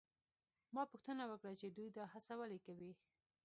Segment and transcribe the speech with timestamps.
[0.75, 2.91] ما پوښتنه وکړه چې دوی دا هڅه ولې کوي؟